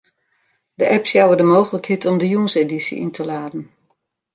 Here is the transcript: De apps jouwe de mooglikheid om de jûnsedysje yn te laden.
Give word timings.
De 0.79 0.85
apps 0.95 1.11
jouwe 1.11 1.35
de 1.37 1.43
mooglikheid 1.49 2.03
om 2.09 2.15
de 2.19 2.27
jûnsedysje 2.33 2.95
yn 3.03 3.11
te 3.17 3.23
laden. 3.31 3.63